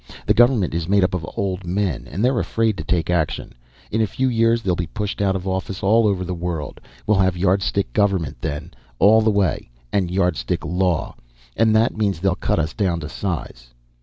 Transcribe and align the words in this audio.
The 0.25 0.33
government 0.33 0.73
is 0.73 0.89
made 0.89 1.03
up 1.03 1.13
of 1.13 1.29
old 1.37 1.63
men, 1.63 2.07
and 2.07 2.25
they're 2.25 2.39
afraid 2.39 2.75
to 2.77 2.83
take 2.83 3.11
action. 3.11 3.53
In 3.91 4.01
a 4.01 4.07
few 4.07 4.27
years 4.29 4.63
they'll 4.63 4.75
be 4.75 4.87
pushed 4.87 5.21
out 5.21 5.35
of 5.35 5.47
office 5.47 5.83
all 5.83 6.07
over 6.07 6.23
the 6.25 6.33
world. 6.33 6.81
We'll 7.05 7.19
have 7.19 7.37
Yardstick 7.37 7.93
government 7.93 8.37
then, 8.41 8.73
all 8.97 9.21
the 9.21 9.29
way, 9.29 9.69
and 9.93 10.09
Yardstick 10.09 10.65
law. 10.65 11.13
And 11.55 11.75
that 11.75 11.95
means 11.97 12.19
they'll 12.19 12.33
cut 12.33 12.57
us 12.57 12.73
down 12.73 12.99
to 13.01 13.09
size." 13.09 13.75